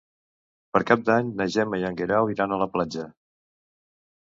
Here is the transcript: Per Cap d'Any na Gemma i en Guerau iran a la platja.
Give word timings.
Per 0.77 0.81
Cap 0.91 1.03
d'Any 1.09 1.29
na 1.41 1.47
Gemma 1.57 1.81
i 1.83 1.87
en 1.91 2.01
Guerau 2.01 2.33
iran 2.37 2.57
a 2.57 2.61
la 2.65 2.69
platja. 2.79 3.07